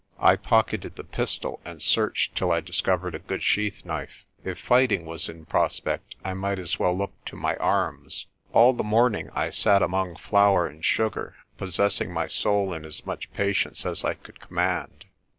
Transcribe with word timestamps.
I 0.17 0.35
pocketed 0.35 0.95
the 0.95 1.03
pistol, 1.03 1.59
and 1.63 1.79
searched 1.79 2.35
till 2.35 2.51
I 2.51 2.59
discovered 2.59 3.13
a 3.13 3.19
good 3.19 3.43
sheath 3.43 3.85
knife. 3.85 4.25
If 4.43 4.57
fighting 4.57 5.05
was 5.05 5.29
in 5.29 5.45
prospect 5.45 6.15
I 6.25 6.33
might 6.33 6.57
as 6.57 6.79
well 6.79 6.97
look 6.97 7.13
to 7.25 7.35
my 7.35 7.55
arms. 7.57 8.25
All 8.51 8.73
the 8.73 8.83
morning 8.83 9.29
I 9.35 9.51
sat 9.51 9.83
among 9.83 10.15
flour 10.15 10.65
and 10.65 10.83
sugar 10.83 11.35
possessing 11.55 12.11
my 12.11 12.25
soul 12.25 12.73
in 12.73 12.83
as 12.83 13.05
much 13.05 13.31
patience 13.33 13.85
as 13.85 14.03
I 14.03 14.15
could 14.15 14.39
command. 14.39 15.05